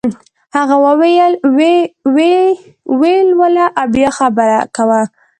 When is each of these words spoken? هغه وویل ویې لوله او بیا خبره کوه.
هغه 0.55 0.75
وویل 0.85 1.33
ویې 2.97 3.17
لوله 3.29 3.65
او 3.79 3.85
بیا 3.95 4.09
خبره 4.19 4.59
کوه. 4.75 5.01